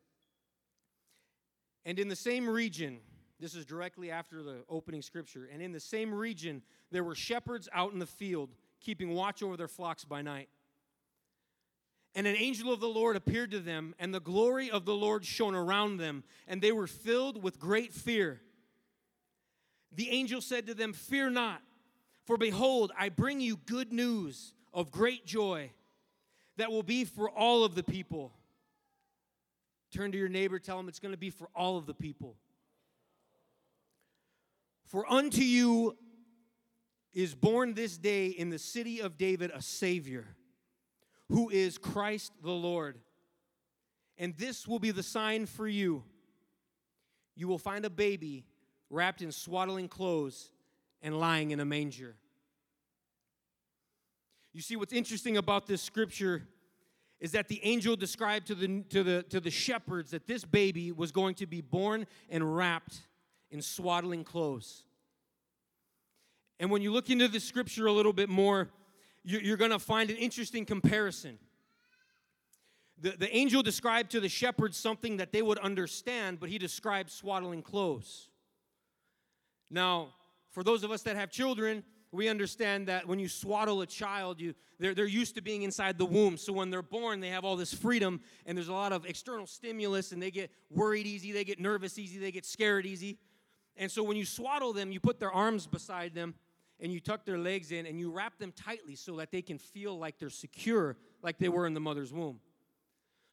And 1.84 2.00
in 2.00 2.08
the 2.08 2.16
same 2.16 2.48
region, 2.48 3.00
this 3.38 3.54
is 3.54 3.66
directly 3.66 4.12
after 4.12 4.42
the 4.42 4.64
opening 4.70 5.02
scripture. 5.02 5.50
And 5.52 5.62
in 5.62 5.74
the 5.74 5.80
same 5.80 6.14
region, 6.14 6.62
there 6.90 7.04
were 7.04 7.16
shepherds 7.16 7.68
out 7.74 7.92
in 7.92 8.00
the 8.00 8.06
field, 8.06 8.52
keeping 8.80 9.14
watch 9.14 9.44
over 9.44 9.58
their 9.58 9.68
flocks 9.68 10.06
by 10.06 10.22
night. 10.22 10.48
And 12.18 12.26
an 12.26 12.38
angel 12.38 12.72
of 12.72 12.80
the 12.80 12.88
Lord 12.88 13.18
appeared 13.18 13.52
to 13.52 13.60
them, 13.60 13.94
and 14.00 14.14
the 14.14 14.22
glory 14.22 14.72
of 14.72 14.86
the 14.86 14.96
Lord 14.96 15.26
shone 15.26 15.54
around 15.54 15.98
them, 15.98 16.24
and 16.48 16.62
they 16.62 16.72
were 16.72 16.88
filled 16.88 17.44
with 17.44 17.60
great 17.60 17.92
fear. 17.92 18.40
The 19.92 20.10
angel 20.12 20.40
said 20.40 20.66
to 20.68 20.74
them, 20.74 20.94
Fear 20.94 21.32
not, 21.32 21.62
for 22.26 22.38
behold, 22.38 22.92
I 22.98 23.10
bring 23.10 23.40
you 23.40 23.58
good 23.66 23.94
news 23.94 24.54
of 24.74 24.92
great 24.92 25.26
joy 25.26 25.72
that 26.58 26.72
will 26.72 26.84
be 26.84 27.06
for 27.06 27.30
all 27.30 27.64
of 27.64 27.76
the 27.76 27.84
people. 27.84 28.34
Turn 29.92 30.12
to 30.12 30.18
your 30.18 30.30
neighbor, 30.30 30.60
tell 30.60 30.80
him 30.80 30.88
it's 30.88 31.00
going 31.00 31.14
to 31.14 31.18
be 31.18 31.30
for 31.30 31.48
all 31.56 31.78
of 31.78 31.86
the 31.86 31.94
people. 31.94 32.36
For 34.86 35.12
unto 35.12 35.42
you 35.42 35.96
is 37.14 37.34
born 37.34 37.74
this 37.74 37.98
day 37.98 38.28
in 38.28 38.50
the 38.50 38.60
city 38.60 39.00
of 39.02 39.18
David 39.18 39.52
a 39.54 39.62
Savior, 39.62 40.26
who 41.30 41.50
is 41.50 41.78
Christ 41.78 42.34
the 42.44 42.52
Lord. 42.52 42.98
And 44.18 44.36
this 44.38 44.68
will 44.68 44.80
be 44.80 44.92
the 44.92 45.04
sign 45.04 45.46
for 45.46 45.68
you. 45.68 46.04
You 47.36 47.48
will 47.48 47.58
find 47.58 47.86
a 47.86 47.90
baby 47.90 48.46
wrapped 48.90 49.22
in 49.22 49.32
swaddling 49.32 49.88
clothes 49.88 50.50
and 51.06 51.20
lying 51.20 51.52
in 51.52 51.60
a 51.60 51.66
manger. 51.66 52.16
You 54.54 54.62
see, 54.62 54.76
what's 54.76 54.92
interesting 54.92 55.38
about 55.38 55.68
this 55.68 55.82
scripture 55.82 56.48
is 57.20 57.32
that 57.34 57.48
the 57.48 57.64
angel 57.64 57.96
described 57.96 58.48
to 58.48 58.56
the, 58.56 58.82
to 58.90 59.04
the, 59.04 59.24
to 59.30 59.40
the 59.40 59.52
shepherds 59.52 60.12
that 60.12 60.26
this 60.26 60.44
baby 60.44 60.92
was 60.92 61.12
going 61.12 61.36
to 61.36 61.46
be 61.46 61.62
born 61.62 62.08
and 62.28 62.58
wrapped 62.58 63.02
in 63.52 63.62
swaddling 63.62 64.24
clothes. 64.24 64.84
And 66.60 66.72
when 66.72 66.82
you 66.82 66.92
look 66.92 67.12
into 67.12 67.28
the 67.28 67.40
scripture 67.40 67.86
a 67.86 67.92
little 67.92 68.14
bit 68.14 68.28
more, 68.28 68.72
you're 69.24 69.58
going 69.58 69.72
to 69.72 69.80
find 69.80 70.10
an 70.10 70.18
interesting 70.18 70.66
comparison. 70.66 71.38
The, 73.00 73.12
the 73.12 73.36
angel 73.36 73.62
described 73.62 74.10
to 74.12 74.20
the 74.20 74.30
shepherds 74.30 74.76
something 74.76 75.18
that 75.18 75.32
they 75.32 75.44
would 75.44 75.60
understand, 75.60 76.40
but 76.40 76.50
he 76.50 76.58
described 76.58 77.12
swaddling 77.12 77.62
clothes. 77.62 78.30
Now, 79.70 80.14
for 80.56 80.64
those 80.64 80.86
of 80.86 80.92
us 80.92 81.02
that 81.02 81.18
have 81.18 81.30
children, 81.30 81.84
we 82.14 82.30
understand 82.30 82.88
that 82.88 83.06
when 83.06 83.20
you 83.20 83.28
swaddle 83.28 83.82
a 83.82 83.86
child, 83.86 84.40
you, 84.40 84.56
they're, 84.80 84.96
they're 84.96 85.06
used 85.06 85.36
to 85.36 85.42
being 85.42 85.64
inside 85.64 85.98
the 85.98 86.06
womb. 86.06 86.38
So 86.38 86.54
when 86.54 86.70
they're 86.70 86.82
born, 86.82 87.20
they 87.20 87.28
have 87.28 87.44
all 87.44 87.58
this 87.58 87.74
freedom, 87.74 88.22
and 88.46 88.58
there's 88.58 88.70
a 88.70 88.74
lot 88.74 88.94
of 88.94 89.06
external 89.06 89.48
stimulus, 89.48 90.14
and 90.14 90.24
they 90.24 90.32
get 90.32 90.50
worried 90.70 91.08
easy, 91.08 91.34
they 91.34 91.44
get 91.44 91.60
nervous 91.60 92.00
easy, 92.00 92.20
they 92.20 92.32
get 92.32 92.46
scared 92.46 92.86
easy. 92.86 93.18
And 93.76 93.92
so 93.92 94.02
when 94.02 94.16
you 94.16 94.24
swaddle 94.24 94.72
them, 94.72 94.94
you 94.94 95.02
put 95.02 95.20
their 95.20 95.30
arms 95.30 95.68
beside 95.68 96.16
them, 96.16 96.36
and 96.80 96.90
you 96.90 97.02
tuck 97.02 97.26
their 97.26 97.38
legs 97.38 97.74
in, 97.74 97.86
and 97.86 98.00
you 98.00 98.10
wrap 98.10 98.38
them 98.38 98.54
tightly 98.54 98.96
so 98.96 99.18
that 99.18 99.34
they 99.34 99.42
can 99.42 99.58
feel 99.58 100.00
like 100.00 100.20
they're 100.20 100.30
secure, 100.30 100.96
like 101.22 101.38
they 101.38 101.50
were 101.50 101.68
in 101.68 101.74
the 101.74 101.82
mother's 101.82 102.14
womb. 102.14 102.40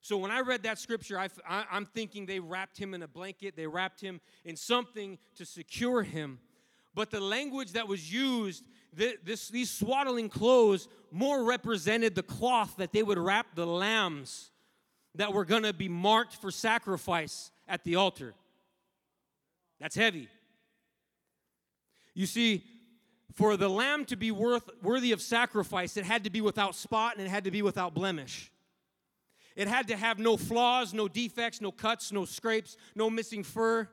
So 0.00 0.16
when 0.16 0.32
I 0.32 0.40
read 0.40 0.64
that 0.64 0.80
scripture, 0.80 1.20
I, 1.20 1.28
am 1.70 1.86
thinking 1.86 2.26
they 2.26 2.40
wrapped 2.40 2.76
him 2.76 2.94
in 2.94 3.02
a 3.04 3.08
blanket, 3.08 3.54
they 3.54 3.68
wrapped 3.68 4.00
him 4.00 4.20
in 4.44 4.56
something 4.56 5.18
to 5.36 5.44
secure 5.44 6.02
him. 6.02 6.40
But 6.94 7.10
the 7.10 7.20
language 7.20 7.72
that 7.72 7.88
was 7.88 8.12
used, 8.12 8.64
this, 8.92 9.48
these 9.48 9.70
swaddling 9.70 10.28
clothes, 10.28 10.88
more 11.10 11.44
represented 11.44 12.14
the 12.14 12.22
cloth 12.22 12.76
that 12.76 12.92
they 12.92 13.02
would 13.02 13.18
wrap 13.18 13.54
the 13.54 13.66
lambs 13.66 14.50
that 15.14 15.32
were 15.32 15.44
going 15.44 15.62
to 15.62 15.72
be 15.72 15.88
marked 15.88 16.36
for 16.36 16.50
sacrifice 16.50 17.50
at 17.68 17.84
the 17.84 17.96
altar. 17.96 18.34
That's 19.80 19.96
heavy. 19.96 20.28
You 22.14 22.26
see, 22.26 22.62
for 23.34 23.56
the 23.56 23.68
lamb 23.68 24.04
to 24.06 24.16
be 24.16 24.30
worth, 24.30 24.68
worthy 24.82 25.12
of 25.12 25.20
sacrifice, 25.22 25.96
it 25.96 26.04
had 26.04 26.24
to 26.24 26.30
be 26.30 26.40
without 26.40 26.74
spot 26.74 27.16
and 27.16 27.26
it 27.26 27.30
had 27.30 27.44
to 27.44 27.50
be 27.50 27.62
without 27.62 27.94
blemish. 27.94 28.52
It 29.56 29.68
had 29.68 29.88
to 29.88 29.96
have 29.96 30.18
no 30.18 30.36
flaws, 30.36 30.94
no 30.94 31.08
defects, 31.08 31.60
no 31.60 31.72
cuts, 31.72 32.12
no 32.12 32.24
scrapes, 32.24 32.76
no 32.94 33.10
missing 33.10 33.42
fur. 33.42 33.88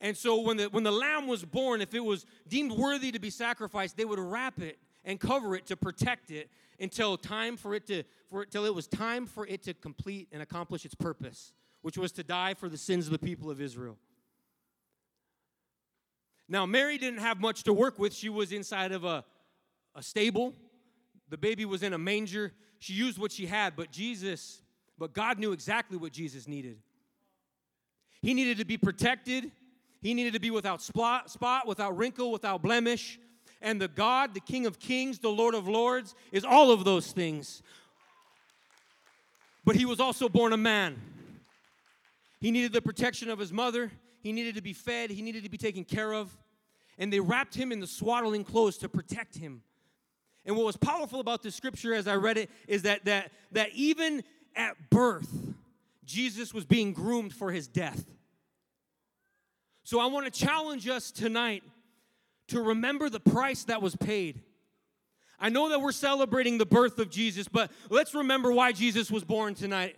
And 0.00 0.16
so 0.16 0.40
when 0.40 0.56
the, 0.56 0.64
when 0.66 0.84
the 0.84 0.92
lamb 0.92 1.26
was 1.26 1.44
born, 1.44 1.80
if 1.80 1.92
it 1.92 2.04
was 2.04 2.24
deemed 2.46 2.72
worthy 2.72 3.10
to 3.10 3.18
be 3.18 3.30
sacrificed, 3.30 3.96
they 3.96 4.04
would 4.04 4.18
wrap 4.18 4.60
it 4.60 4.78
and 5.04 5.18
cover 5.18 5.56
it 5.56 5.66
to 5.66 5.76
protect 5.76 6.30
it 6.30 6.50
until 6.78 7.16
time 7.16 7.56
for 7.56 7.74
it 7.74 7.86
to 7.86 8.04
for 8.30 8.42
it 8.42 8.50
till 8.50 8.64
it 8.64 8.74
was 8.74 8.86
time 8.86 9.26
for 9.26 9.46
it 9.46 9.62
to 9.62 9.74
complete 9.74 10.28
and 10.32 10.42
accomplish 10.42 10.84
its 10.84 10.94
purpose, 10.94 11.52
which 11.82 11.96
was 11.96 12.12
to 12.12 12.22
die 12.22 12.54
for 12.54 12.68
the 12.68 12.76
sins 12.76 13.06
of 13.06 13.12
the 13.12 13.18
people 13.18 13.50
of 13.50 13.60
Israel. 13.60 13.96
Now, 16.48 16.64
Mary 16.66 16.98
didn't 16.98 17.20
have 17.20 17.40
much 17.40 17.64
to 17.64 17.72
work 17.72 17.98
with. 17.98 18.14
She 18.14 18.28
was 18.28 18.52
inside 18.52 18.92
of 18.92 19.04
a, 19.04 19.24
a 19.94 20.02
stable. 20.02 20.54
The 21.28 21.36
baby 21.36 21.64
was 21.64 21.82
in 21.82 21.92
a 21.92 21.98
manger. 21.98 22.52
She 22.78 22.94
used 22.94 23.18
what 23.18 23.32
she 23.32 23.46
had, 23.46 23.76
but 23.76 23.90
Jesus, 23.90 24.62
but 24.98 25.12
God 25.12 25.38
knew 25.38 25.52
exactly 25.52 25.96
what 25.96 26.12
Jesus 26.12 26.48
needed. 26.48 26.78
He 28.22 28.34
needed 28.34 28.58
to 28.58 28.64
be 28.64 28.76
protected. 28.76 29.52
He 30.00 30.14
needed 30.14 30.32
to 30.34 30.40
be 30.40 30.50
without 30.50 30.80
spot, 30.80 31.30
spot, 31.30 31.66
without 31.66 31.96
wrinkle, 31.96 32.30
without 32.30 32.62
blemish. 32.62 33.18
And 33.60 33.80
the 33.80 33.88
God, 33.88 34.34
the 34.34 34.40
King 34.40 34.66
of 34.66 34.78
Kings, 34.78 35.18
the 35.18 35.28
Lord 35.28 35.54
of 35.54 35.66
Lords, 35.66 36.14
is 36.30 36.44
all 36.44 36.70
of 36.70 36.84
those 36.84 37.10
things. 37.10 37.62
But 39.64 39.76
he 39.76 39.84
was 39.84 40.00
also 40.00 40.28
born 40.28 40.52
a 40.52 40.56
man. 40.56 41.00
He 42.40 42.50
needed 42.50 42.72
the 42.72 42.80
protection 42.80 43.28
of 43.30 43.38
his 43.38 43.52
mother. 43.52 43.90
He 44.22 44.32
needed 44.32 44.54
to 44.54 44.62
be 44.62 44.72
fed, 44.72 45.10
he 45.10 45.22
needed 45.22 45.44
to 45.44 45.50
be 45.50 45.58
taken 45.58 45.84
care 45.84 46.12
of. 46.12 46.36
And 46.98 47.12
they 47.12 47.20
wrapped 47.20 47.54
him 47.54 47.70
in 47.70 47.80
the 47.80 47.86
swaddling 47.86 48.44
clothes 48.44 48.78
to 48.78 48.88
protect 48.88 49.36
him. 49.36 49.62
And 50.44 50.56
what 50.56 50.64
was 50.64 50.76
powerful 50.76 51.20
about 51.20 51.42
this 51.42 51.54
scripture 51.54 51.94
as 51.94 52.08
I 52.08 52.14
read 52.14 52.38
it 52.38 52.50
is 52.66 52.82
that, 52.82 53.04
that, 53.04 53.30
that 53.52 53.70
even 53.74 54.24
at 54.56 54.90
birth, 54.90 55.28
Jesus 56.04 56.54
was 56.54 56.64
being 56.64 56.92
groomed 56.92 57.32
for 57.32 57.52
his 57.52 57.68
death. 57.68 58.04
So 59.88 60.00
I 60.00 60.04
want 60.04 60.26
to 60.26 60.30
challenge 60.30 60.86
us 60.86 61.10
tonight 61.10 61.62
to 62.48 62.60
remember 62.60 63.08
the 63.08 63.20
price 63.20 63.64
that 63.64 63.80
was 63.80 63.96
paid. 63.96 64.42
I 65.40 65.48
know 65.48 65.70
that 65.70 65.80
we're 65.80 65.92
celebrating 65.92 66.58
the 66.58 66.66
birth 66.66 66.98
of 66.98 67.08
Jesus, 67.08 67.48
but 67.48 67.70
let's 67.88 68.12
remember 68.12 68.52
why 68.52 68.72
Jesus 68.72 69.10
was 69.10 69.24
born 69.24 69.54
tonight. 69.54 69.96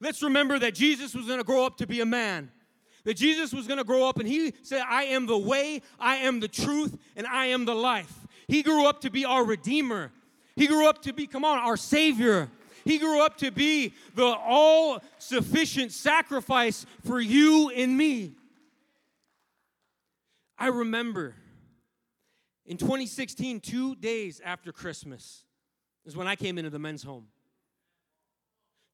Let's 0.00 0.22
remember 0.22 0.58
that 0.58 0.74
Jesus 0.74 1.14
was 1.14 1.24
going 1.24 1.38
to 1.38 1.44
grow 1.44 1.64
up 1.64 1.78
to 1.78 1.86
be 1.86 2.02
a 2.02 2.04
man 2.04 2.50
that 3.04 3.16
Jesus 3.16 3.54
was 3.54 3.66
going 3.66 3.78
to 3.78 3.84
grow 3.84 4.06
up 4.06 4.18
and 4.18 4.28
he 4.28 4.52
said, 4.62 4.82
I 4.86 5.04
am 5.04 5.24
the 5.24 5.38
way, 5.38 5.80
I 5.98 6.16
am 6.16 6.40
the 6.40 6.48
truth, 6.48 6.98
and 7.16 7.26
I 7.26 7.46
am 7.46 7.64
the 7.64 7.74
life. 7.74 8.12
He 8.48 8.62
grew 8.62 8.86
up 8.86 9.00
to 9.00 9.10
be 9.10 9.24
our 9.24 9.44
Redeemer. 9.44 10.12
He 10.56 10.66
grew 10.66 10.86
up 10.86 11.00
to 11.02 11.14
be, 11.14 11.26
come 11.26 11.42
on, 11.42 11.58
our 11.58 11.78
Savior. 11.78 12.50
He 12.84 12.98
grew 12.98 13.24
up 13.24 13.38
to 13.38 13.50
be 13.50 13.94
the 14.14 14.26
all 14.26 15.00
sufficient 15.18 15.92
sacrifice 15.92 16.84
for 17.06 17.18
you 17.18 17.70
and 17.70 17.96
me. 17.96 18.34
I 20.58 20.68
remember 20.68 21.34
in 22.64 22.76
2016, 22.76 23.60
two 23.60 23.94
days 23.94 24.40
after 24.44 24.72
Christmas, 24.72 25.44
is 26.04 26.16
when 26.16 26.26
I 26.26 26.36
came 26.36 26.58
into 26.58 26.70
the 26.70 26.78
men's 26.78 27.02
home. 27.02 27.26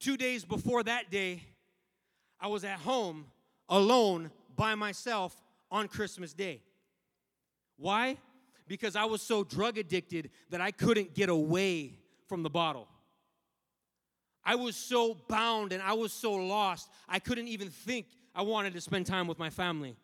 Two 0.01 0.17
days 0.17 0.45
before 0.45 0.83
that 0.83 1.11
day, 1.11 1.43
I 2.41 2.49
was 2.49 2.65
at 2.65 2.79
home 2.81 3.27
alone 3.69 4.31
by 4.57 4.75
myself 4.75 5.35
on 5.71 5.89
Christmas 5.89 6.33
Day. 6.35 6.63
Why? 7.77 8.19
Because 8.67 8.97
I 8.97 9.05
was 9.05 9.23
so 9.23 9.45
drug 9.45 9.79
addicted 9.79 10.31
that 10.51 10.61
I 10.61 10.71
couldn't 10.71 11.15
get 11.15 11.29
away 11.29 11.99
from 12.29 12.43
the 12.43 12.51
bottle. 12.51 12.89
I 14.45 14.57
was 14.57 14.75
so 14.75 15.17
bound 15.29 15.73
and 15.73 15.83
I 15.83 15.93
was 15.93 16.13
so 16.13 16.33
lost, 16.33 16.91
I 17.09 17.21
couldn't 17.21 17.49
even 17.49 17.69
think 17.71 18.07
I 18.35 18.43
wanted 18.43 18.73
to 18.73 18.81
spend 18.81 19.07
time 19.07 19.29
with 19.29 19.39
my 19.39 19.51
family 19.51 19.97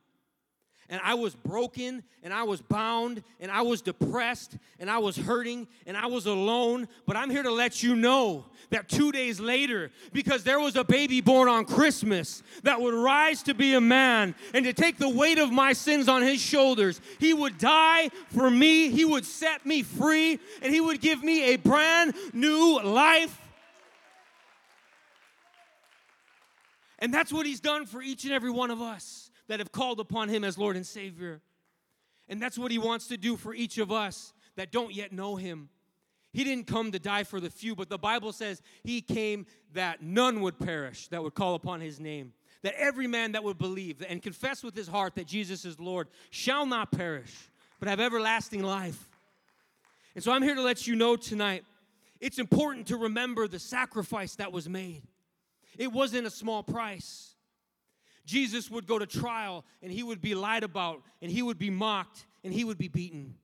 and 0.90 1.00
I 1.04 1.14
was 1.14 1.34
broken 1.34 2.02
and 2.22 2.32
I 2.32 2.44
was 2.44 2.62
bound 2.62 3.22
and 3.40 3.50
I 3.50 3.62
was 3.62 3.82
depressed 3.82 4.56
and 4.80 4.90
I 4.90 4.98
was 4.98 5.16
hurting 5.16 5.68
and 5.86 5.96
I 5.96 6.06
was 6.06 6.24
alone. 6.24 6.88
But 7.06 7.16
I'm 7.16 7.28
here 7.28 7.42
to 7.42 7.50
let 7.50 7.82
you 7.82 7.94
know 7.94 8.46
that 8.70 8.88
two 8.88 9.12
days 9.12 9.38
later, 9.38 9.90
because 10.12 10.44
there 10.44 10.58
was 10.58 10.76
a 10.76 10.84
baby 10.84 11.20
born 11.20 11.48
on 11.48 11.66
Christmas 11.66 12.42
that 12.62 12.80
would 12.80 12.94
rise 12.94 13.42
to 13.44 13.54
be 13.54 13.74
a 13.74 13.80
man 13.80 14.34
and 14.54 14.64
to 14.64 14.72
take 14.72 14.96
the 14.96 15.08
weight 15.08 15.38
of 15.38 15.52
my 15.52 15.74
sins 15.74 16.08
on 16.08 16.22
his 16.22 16.40
shoulders, 16.40 17.00
he 17.18 17.34
would 17.34 17.58
die 17.58 18.08
for 18.34 18.50
me, 18.50 18.88
he 18.88 19.04
would 19.04 19.26
set 19.26 19.66
me 19.66 19.82
free, 19.82 20.38
and 20.62 20.72
he 20.72 20.80
would 20.80 21.00
give 21.00 21.22
me 21.22 21.52
a 21.52 21.56
brand 21.56 22.14
new 22.32 22.80
life. 22.82 23.38
And 26.98 27.12
that's 27.12 27.32
what 27.32 27.46
he's 27.46 27.60
done 27.60 27.86
for 27.86 28.02
each 28.02 28.24
and 28.24 28.32
every 28.32 28.50
one 28.50 28.70
of 28.70 28.80
us 28.80 29.27
that 29.48 29.58
have 29.58 29.72
called 29.72 30.00
upon 30.00 30.28
him 30.28 30.44
as 30.44 30.56
Lord 30.56 30.76
and 30.76 30.86
Savior. 30.86 31.40
And 32.28 32.40
that's 32.40 32.58
what 32.58 32.70
he 32.70 32.78
wants 32.78 33.08
to 33.08 33.16
do 33.16 33.36
for 33.36 33.54
each 33.54 33.78
of 33.78 33.90
us 33.90 34.32
that 34.56 34.70
don't 34.70 34.94
yet 34.94 35.12
know 35.12 35.36
him. 35.36 35.70
He 36.32 36.44
didn't 36.44 36.66
come 36.66 36.92
to 36.92 36.98
die 36.98 37.24
for 37.24 37.40
the 37.40 37.50
few, 37.50 37.74
but 37.74 37.88
the 37.88 37.98
Bible 37.98 38.32
says 38.32 38.60
he 38.84 39.00
came 39.00 39.46
that 39.72 40.02
none 40.02 40.42
would 40.42 40.58
perish 40.58 41.08
that 41.08 41.22
would 41.22 41.34
call 41.34 41.54
upon 41.54 41.80
his 41.80 41.98
name. 41.98 42.32
That 42.62 42.74
every 42.76 43.06
man 43.06 43.32
that 43.32 43.44
would 43.44 43.56
believe 43.56 44.04
and 44.06 44.22
confess 44.22 44.62
with 44.62 44.76
his 44.76 44.88
heart 44.88 45.14
that 45.14 45.26
Jesus 45.26 45.64
is 45.64 45.80
Lord 45.80 46.08
shall 46.30 46.66
not 46.66 46.92
perish, 46.92 47.34
but 47.78 47.88
have 47.88 48.00
everlasting 48.00 48.62
life. 48.62 49.02
And 50.14 50.22
so 50.22 50.32
I'm 50.32 50.42
here 50.42 50.56
to 50.56 50.62
let 50.62 50.86
you 50.86 50.96
know 50.96 51.16
tonight 51.16 51.64
it's 52.20 52.38
important 52.38 52.88
to 52.88 52.96
remember 52.96 53.46
the 53.46 53.60
sacrifice 53.60 54.34
that 54.36 54.52
was 54.52 54.68
made. 54.68 55.02
It 55.78 55.92
wasn't 55.92 56.26
a 56.26 56.30
small 56.30 56.62
price. 56.64 57.36
Jesus 58.28 58.70
would 58.70 58.86
go 58.86 58.98
to 58.98 59.06
trial 59.06 59.64
and 59.80 59.90
he 59.90 60.02
would 60.02 60.20
be 60.20 60.34
lied 60.34 60.62
about 60.62 61.02
and 61.22 61.32
he 61.32 61.40
would 61.40 61.58
be 61.58 61.70
mocked 61.70 62.26
and 62.44 62.52
he 62.52 62.62
would 62.62 62.76
be 62.76 62.88
beaten. 62.88 63.34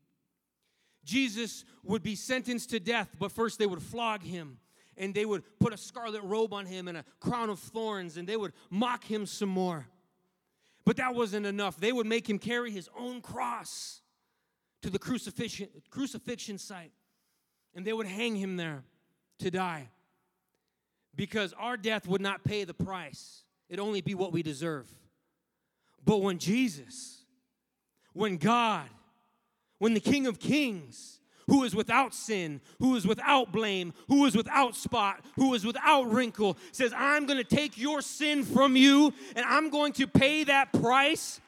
Jesus 1.06 1.64
would 1.84 2.02
be 2.02 2.14
sentenced 2.14 2.68
to 2.70 2.78
death, 2.78 3.08
but 3.18 3.32
first 3.32 3.58
they 3.58 3.64
would 3.64 3.80
flog 3.80 4.22
him 4.22 4.58
and 4.98 5.14
they 5.14 5.24
would 5.24 5.42
put 5.58 5.72
a 5.72 5.78
scarlet 5.78 6.22
robe 6.22 6.52
on 6.52 6.66
him 6.66 6.86
and 6.86 6.98
a 6.98 7.04
crown 7.18 7.48
of 7.48 7.58
thorns 7.60 8.18
and 8.18 8.28
they 8.28 8.36
would 8.36 8.52
mock 8.68 9.04
him 9.04 9.24
some 9.24 9.48
more. 9.48 9.86
But 10.84 10.98
that 10.98 11.14
wasn't 11.14 11.46
enough. 11.46 11.78
They 11.78 11.90
would 11.90 12.06
make 12.06 12.28
him 12.28 12.38
carry 12.38 12.70
his 12.70 12.90
own 12.94 13.22
cross 13.22 14.02
to 14.82 14.90
the 14.90 14.98
crucifixion, 14.98 15.68
crucifixion 15.88 16.58
site 16.58 16.92
and 17.74 17.86
they 17.86 17.94
would 17.94 18.06
hang 18.06 18.36
him 18.36 18.58
there 18.58 18.84
to 19.38 19.50
die 19.50 19.88
because 21.16 21.54
our 21.54 21.78
death 21.78 22.06
would 22.06 22.20
not 22.20 22.44
pay 22.44 22.64
the 22.64 22.74
price 22.74 23.43
it'd 23.68 23.80
only 23.80 24.00
be 24.00 24.14
what 24.14 24.32
we 24.32 24.42
deserve. 24.42 24.88
But 26.04 26.18
when 26.18 26.38
Jesus, 26.38 27.22
when 28.12 28.36
God, 28.36 28.88
when 29.78 29.94
the 29.94 30.00
King 30.00 30.26
of 30.26 30.38
Kings, 30.38 31.20
who 31.46 31.64
is 31.64 31.74
without 31.74 32.14
sin, 32.14 32.60
who 32.78 32.96
is 32.96 33.06
without 33.06 33.52
blame, 33.52 33.92
who 34.08 34.24
is 34.24 34.36
without 34.36 34.74
spot, 34.74 35.24
who 35.36 35.54
is 35.54 35.64
without 35.64 36.10
wrinkle, 36.10 36.56
says, 36.72 36.92
I'm 36.96 37.26
gonna 37.26 37.44
take 37.44 37.76
your 37.78 38.00
sin 38.00 38.44
from 38.44 38.76
you 38.76 39.12
and 39.36 39.44
I'm 39.44 39.70
going 39.70 39.92
to 39.94 40.06
pay 40.06 40.44
that 40.44 40.72
price 40.72 41.40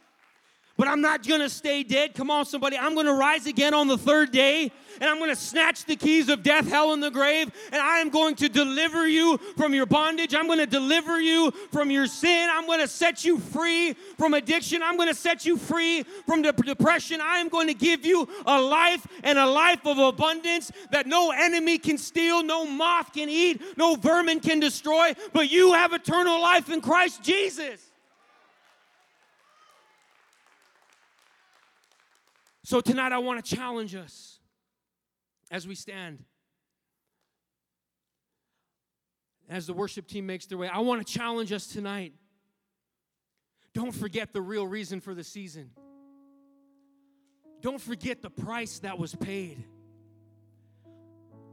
but 0.76 0.88
I'm 0.88 1.00
not 1.00 1.26
gonna 1.26 1.48
stay 1.48 1.82
dead. 1.82 2.14
Come 2.14 2.30
on, 2.30 2.44
somebody. 2.44 2.76
I'm 2.76 2.94
gonna 2.94 3.14
rise 3.14 3.46
again 3.46 3.74
on 3.74 3.88
the 3.88 3.96
third 3.96 4.30
day, 4.30 4.70
and 5.00 5.10
I'm 5.10 5.18
gonna 5.18 5.36
snatch 5.36 5.84
the 5.84 5.96
keys 5.96 6.28
of 6.28 6.42
death, 6.42 6.68
hell, 6.68 6.92
and 6.92 7.02
the 7.02 7.10
grave, 7.10 7.50
and 7.72 7.80
I 7.80 7.98
am 7.98 8.10
going 8.10 8.34
to 8.36 8.48
deliver 8.48 9.08
you 9.08 9.38
from 9.56 9.72
your 9.72 9.86
bondage. 9.86 10.34
I'm 10.34 10.46
gonna 10.46 10.66
deliver 10.66 11.20
you 11.20 11.50
from 11.72 11.90
your 11.90 12.06
sin. 12.06 12.48
I'm 12.52 12.66
gonna 12.66 12.88
set 12.88 13.24
you 13.24 13.38
free 13.38 13.94
from 14.18 14.34
addiction. 14.34 14.82
I'm 14.82 14.96
gonna 14.96 15.14
set 15.14 15.46
you 15.46 15.56
free 15.56 16.02
from 16.26 16.42
the 16.42 16.52
depression. 16.52 17.20
I 17.22 17.38
am 17.38 17.48
going 17.48 17.68
to 17.68 17.74
give 17.74 18.04
you 18.04 18.28
a 18.44 18.60
life 18.60 19.06
and 19.22 19.38
a 19.38 19.46
life 19.46 19.86
of 19.86 19.98
abundance 19.98 20.70
that 20.90 21.06
no 21.06 21.30
enemy 21.30 21.78
can 21.78 21.96
steal, 21.96 22.42
no 22.42 22.66
moth 22.66 23.12
can 23.12 23.28
eat, 23.28 23.62
no 23.76 23.94
vermin 23.94 24.40
can 24.40 24.60
destroy, 24.60 25.14
but 25.32 25.50
you 25.50 25.72
have 25.72 25.92
eternal 25.92 26.40
life 26.40 26.70
in 26.70 26.80
Christ 26.80 27.22
Jesus. 27.22 27.85
So 32.66 32.80
tonight, 32.80 33.12
I 33.12 33.18
want 33.18 33.44
to 33.44 33.54
challenge 33.54 33.94
us 33.94 34.40
as 35.52 35.68
we 35.68 35.76
stand. 35.76 36.24
As 39.48 39.68
the 39.68 39.72
worship 39.72 40.08
team 40.08 40.26
makes 40.26 40.46
their 40.46 40.58
way, 40.58 40.66
I 40.66 40.80
want 40.80 41.06
to 41.06 41.12
challenge 41.12 41.52
us 41.52 41.68
tonight. 41.68 42.12
Don't 43.72 43.92
forget 43.92 44.32
the 44.32 44.42
real 44.42 44.66
reason 44.66 45.00
for 45.00 45.14
the 45.14 45.22
season. 45.22 45.70
Don't 47.60 47.80
forget 47.80 48.20
the 48.20 48.30
price 48.30 48.80
that 48.80 48.98
was 48.98 49.14
paid. 49.14 49.62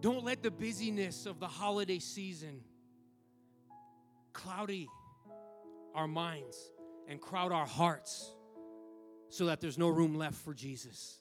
Don't 0.01 0.23
let 0.23 0.41
the 0.41 0.49
busyness 0.49 1.27
of 1.27 1.39
the 1.39 1.47
holiday 1.47 1.99
season 1.99 2.61
cloudy 4.33 4.87
our 5.93 6.07
minds 6.07 6.57
and 7.07 7.21
crowd 7.21 7.51
our 7.51 7.67
hearts 7.67 8.33
so 9.33 9.47
that 9.47 9.59
there's 9.59 9.79
no 9.79 9.89
room 9.89 10.13
left 10.13 10.35
for 10.35 10.53
Jesus. 10.53 11.17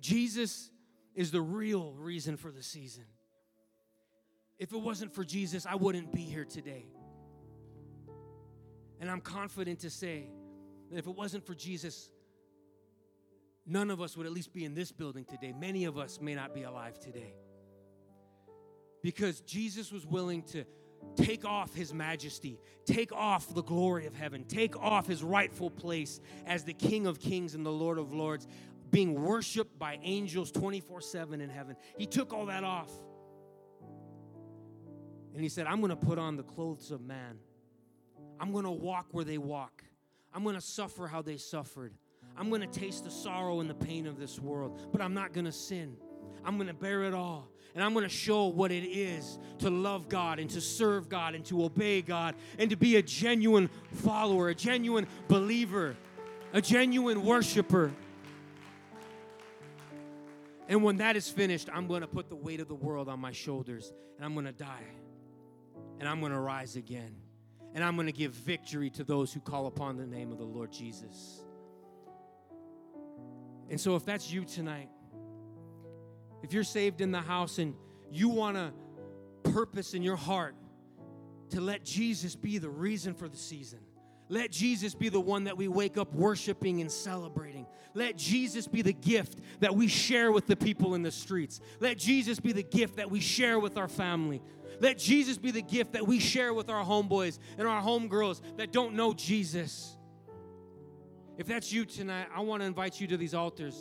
Jesus 0.00 0.70
is 1.14 1.30
the 1.30 1.42
real 1.42 1.92
reason 1.92 2.38
for 2.38 2.50
the 2.50 2.62
season. 2.62 3.04
If 4.58 4.72
it 4.72 4.80
wasn't 4.80 5.14
for 5.14 5.22
Jesus, 5.22 5.66
I 5.66 5.74
wouldn't 5.74 6.10
be 6.10 6.22
here 6.22 6.46
today. 6.46 6.86
And 8.98 9.10
I'm 9.10 9.20
confident 9.20 9.80
to 9.80 9.90
say 9.90 10.30
that 10.90 10.96
if 10.96 11.06
it 11.06 11.14
wasn't 11.14 11.46
for 11.46 11.54
Jesus, 11.54 12.10
none 13.66 13.90
of 13.90 14.00
us 14.00 14.16
would 14.16 14.24
at 14.24 14.32
least 14.32 14.54
be 14.54 14.64
in 14.64 14.72
this 14.72 14.90
building 14.90 15.26
today. 15.26 15.52
Many 15.52 15.84
of 15.84 15.98
us 15.98 16.18
may 16.18 16.34
not 16.34 16.54
be 16.54 16.62
alive 16.62 16.98
today. 16.98 17.34
Because 19.02 19.42
Jesus 19.42 19.92
was 19.92 20.06
willing 20.06 20.44
to 20.44 20.64
take 21.14 21.44
off 21.44 21.74
his 21.74 21.94
majesty, 21.94 22.58
take 22.84 23.12
off 23.12 23.54
the 23.54 23.62
glory 23.62 24.06
of 24.06 24.14
heaven, 24.14 24.44
take 24.44 24.76
off 24.76 25.06
his 25.06 25.22
rightful 25.22 25.70
place 25.70 26.20
as 26.46 26.64
the 26.64 26.74
King 26.74 27.06
of 27.06 27.20
kings 27.20 27.54
and 27.54 27.64
the 27.64 27.72
Lord 27.72 27.98
of 27.98 28.12
lords, 28.12 28.46
being 28.90 29.22
worshiped 29.22 29.78
by 29.78 29.98
angels 30.02 30.50
24 30.50 31.00
7 31.00 31.40
in 31.40 31.50
heaven. 31.50 31.76
He 31.96 32.06
took 32.06 32.32
all 32.32 32.46
that 32.46 32.64
off. 32.64 32.90
And 35.34 35.42
he 35.42 35.50
said, 35.50 35.66
I'm 35.66 35.80
going 35.80 35.90
to 35.90 35.96
put 35.96 36.18
on 36.18 36.36
the 36.36 36.42
clothes 36.42 36.90
of 36.90 37.02
man. 37.02 37.38
I'm 38.40 38.52
going 38.52 38.64
to 38.64 38.70
walk 38.70 39.08
where 39.10 39.24
they 39.24 39.38
walk. 39.38 39.84
I'm 40.32 40.42
going 40.42 40.54
to 40.54 40.62
suffer 40.62 41.06
how 41.06 41.22
they 41.22 41.36
suffered. 41.36 41.94
I'm 42.38 42.48
going 42.48 42.60
to 42.62 42.66
taste 42.80 43.04
the 43.04 43.10
sorrow 43.10 43.60
and 43.60 43.68
the 43.68 43.74
pain 43.74 44.06
of 44.06 44.18
this 44.18 44.38
world, 44.38 44.88
but 44.92 45.00
I'm 45.00 45.14
not 45.14 45.32
going 45.32 45.46
to 45.46 45.52
sin. 45.52 45.96
I'm 46.44 46.56
going 46.56 46.68
to 46.68 46.74
bear 46.74 47.04
it 47.04 47.14
all. 47.14 47.48
And 47.74 47.84
I'm 47.84 47.92
going 47.92 48.04
to 48.04 48.08
show 48.08 48.46
what 48.46 48.72
it 48.72 48.84
is 48.84 49.38
to 49.58 49.68
love 49.68 50.08
God 50.08 50.38
and 50.38 50.48
to 50.50 50.62
serve 50.62 51.10
God 51.10 51.34
and 51.34 51.44
to 51.46 51.62
obey 51.62 52.00
God 52.00 52.34
and 52.58 52.70
to 52.70 52.76
be 52.76 52.96
a 52.96 53.02
genuine 53.02 53.68
follower, 53.92 54.48
a 54.48 54.54
genuine 54.54 55.06
believer, 55.28 55.94
a 56.54 56.62
genuine 56.62 57.22
worshiper. 57.22 57.92
And 60.68 60.82
when 60.82 60.96
that 60.96 61.16
is 61.16 61.28
finished, 61.28 61.68
I'm 61.70 61.86
going 61.86 62.00
to 62.00 62.06
put 62.06 62.30
the 62.30 62.36
weight 62.36 62.60
of 62.60 62.68
the 62.68 62.74
world 62.74 63.10
on 63.10 63.20
my 63.20 63.32
shoulders 63.32 63.92
and 64.16 64.24
I'm 64.24 64.32
going 64.32 64.46
to 64.46 64.52
die 64.52 64.84
and 66.00 66.08
I'm 66.08 66.20
going 66.20 66.32
to 66.32 66.40
rise 66.40 66.76
again 66.76 67.14
and 67.74 67.84
I'm 67.84 67.94
going 67.94 68.06
to 68.06 68.12
give 68.12 68.32
victory 68.32 68.88
to 68.90 69.04
those 69.04 69.34
who 69.34 69.40
call 69.40 69.66
upon 69.66 69.98
the 69.98 70.06
name 70.06 70.32
of 70.32 70.38
the 70.38 70.44
Lord 70.44 70.72
Jesus. 70.72 71.44
And 73.68 73.78
so, 73.78 73.96
if 73.96 74.04
that's 74.06 74.32
you 74.32 74.44
tonight, 74.44 74.88
if 76.46 76.52
you're 76.52 76.62
saved 76.62 77.00
in 77.00 77.10
the 77.10 77.20
house 77.20 77.58
and 77.58 77.74
you 78.08 78.28
want 78.28 78.56
to 78.56 78.72
purpose 79.50 79.94
in 79.94 80.02
your 80.02 80.14
heart 80.14 80.54
to 81.50 81.60
let 81.60 81.84
Jesus 81.84 82.36
be 82.36 82.58
the 82.58 82.68
reason 82.68 83.14
for 83.14 83.28
the 83.28 83.36
season, 83.36 83.80
let 84.28 84.52
Jesus 84.52 84.94
be 84.94 85.08
the 85.08 85.20
one 85.20 85.44
that 85.44 85.56
we 85.56 85.66
wake 85.66 85.98
up 85.98 86.14
worshiping 86.14 86.80
and 86.80 86.90
celebrating. 86.90 87.66
Let 87.94 88.16
Jesus 88.16 88.68
be 88.68 88.80
the 88.82 88.92
gift 88.92 89.40
that 89.58 89.74
we 89.74 89.88
share 89.88 90.30
with 90.30 90.46
the 90.46 90.54
people 90.54 90.94
in 90.94 91.02
the 91.02 91.10
streets. 91.10 91.60
Let 91.80 91.98
Jesus 91.98 92.38
be 92.38 92.52
the 92.52 92.62
gift 92.62 92.98
that 92.98 93.10
we 93.10 93.18
share 93.18 93.58
with 93.58 93.76
our 93.76 93.88
family. 93.88 94.40
Let 94.78 94.98
Jesus 94.98 95.38
be 95.38 95.50
the 95.50 95.62
gift 95.62 95.94
that 95.94 96.06
we 96.06 96.20
share 96.20 96.54
with 96.54 96.70
our 96.70 96.84
homeboys 96.84 97.40
and 97.58 97.66
our 97.66 97.82
homegirls 97.82 98.40
that 98.56 98.72
don't 98.72 98.94
know 98.94 99.12
Jesus. 99.12 99.96
If 101.38 101.48
that's 101.48 101.72
you 101.72 101.84
tonight, 101.84 102.28
I 102.32 102.42
want 102.42 102.62
to 102.62 102.66
invite 102.66 103.00
you 103.00 103.08
to 103.08 103.16
these 103.16 103.34
altars. 103.34 103.76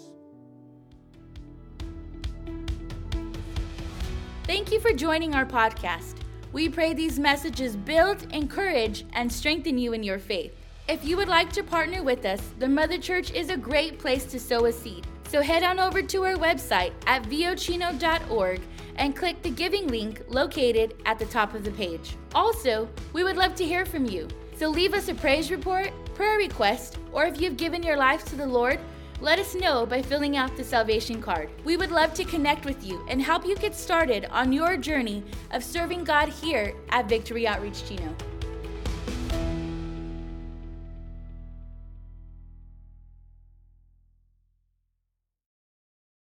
Thank 4.46 4.72
you 4.72 4.80
for 4.80 4.94
joining 4.94 5.34
our 5.34 5.44
podcast. 5.44 6.18
We 6.54 6.70
pray 6.70 6.94
these 6.94 7.18
messages 7.18 7.76
build, 7.76 8.32
encourage, 8.32 9.04
and 9.14 9.32
strengthen 9.34 9.80
you 9.80 9.94
in 9.94 10.04
your 10.04 10.20
faith. 10.20 10.54
If 10.88 11.04
you 11.04 11.18
would 11.18 11.28
like 11.28 11.52
to 11.54 11.64
partner 11.64 12.04
with 12.04 12.26
us, 12.26 12.42
the 12.60 12.70
Mother 12.70 13.00
Church 13.00 13.32
is 13.32 13.50
a 13.50 13.58
great 13.58 13.98
place 13.98 14.24
to 14.26 14.40
sow 14.40 14.66
a 14.66 14.72
seed. 14.72 15.08
So 15.30 15.42
head 15.42 15.64
on 15.64 15.80
over 15.80 16.04
to 16.04 16.24
our 16.26 16.36
website 16.36 16.94
at 17.08 17.24
vochino.org 17.24 18.62
and 18.98 19.16
click 19.16 19.42
the 19.42 19.50
giving 19.50 19.88
link 19.88 20.22
located 20.28 20.94
at 21.08 21.18
the 21.18 21.26
top 21.26 21.56
of 21.56 21.64
the 21.64 21.72
page. 21.72 22.16
Also, 22.36 22.88
we 23.14 23.24
would 23.24 23.38
love 23.38 23.56
to 23.56 23.66
hear 23.66 23.84
from 23.84 24.06
you. 24.06 24.28
So 24.58 24.70
leave 24.70 24.94
us 24.94 25.10
a 25.10 25.16
praise 25.16 25.50
report, 25.50 25.92
prayer 26.14 26.38
request, 26.38 27.00
or 27.12 27.26
if 27.26 27.42
you've 27.42 27.58
given 27.58 27.82
your 27.82 27.98
life 27.98 28.24
to 28.26 28.36
the 28.36 28.46
Lord, 28.46 28.80
let 29.22 29.40
us 29.40 29.56
know 29.56 29.86
by 29.86 30.02
filling 30.02 30.36
out 30.36 30.58
the 30.58 30.64
salvation 30.64 31.22
card. 31.22 31.50
We 31.64 31.78
would 31.78 31.92
love 31.92 32.14
to 32.16 32.26
connect 32.26 32.66
with 32.66 32.86
you 32.86 33.06
and 33.10 33.22
help 33.22 33.46
you 33.46 33.56
get 33.56 33.74
started 33.74 34.26
on 34.26 34.52
your 34.52 34.76
journey 34.78 35.24
of 35.52 35.64
serving 35.64 36.04
God 36.04 36.30
here 36.30 36.74
at 36.90 37.08
Victory 37.08 37.48
Outreach 37.48 37.88
Chino. 37.88 38.16